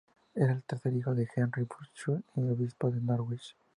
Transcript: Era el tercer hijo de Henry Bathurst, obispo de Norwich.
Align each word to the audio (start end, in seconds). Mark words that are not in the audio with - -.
Era 0.33 0.53
el 0.53 0.63
tercer 0.63 0.95
hijo 0.95 1.13
de 1.13 1.29
Henry 1.35 1.61
Bathurst, 1.69 2.25
obispo 2.33 2.89
de 2.89 3.01
Norwich. 3.01 3.55